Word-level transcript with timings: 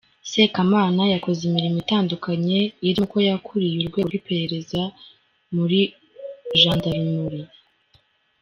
Sekamana 0.29 1.01
Yakoze 1.13 1.41
imirimo 1.49 1.77
itandukanye 1.83 2.59
irimo 2.85 3.03
ko 3.11 3.17
yakuriye 3.27 3.73
Urwego 3.77 4.05
rw’Iperereza 4.07 4.81
muri 5.55 5.79
jandarumuri. 6.59 7.41